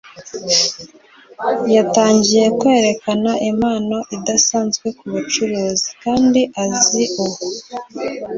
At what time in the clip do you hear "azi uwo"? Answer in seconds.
6.63-7.39